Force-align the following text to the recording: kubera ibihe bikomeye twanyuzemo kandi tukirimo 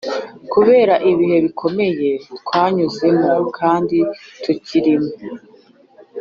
kubera 0.53 0.93
ibihe 1.11 1.37
bikomeye 1.45 2.09
twanyuzemo 2.37 3.33
kandi 3.57 3.97
tukirimo 4.43 5.11